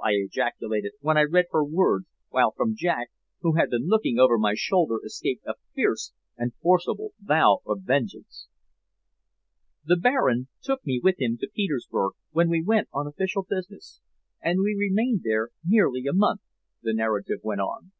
[0.00, 3.10] I ejaculated, when I read her words, while from Jack,
[3.40, 8.46] who had been looking over my shoulder, escaped a fierce and forcible vow of vengeance.
[9.84, 14.00] "The Baron took me with him to Petersburg when he went on official business,
[14.40, 16.42] and we remained there nearly a month,"
[16.80, 17.90] the narrative went on.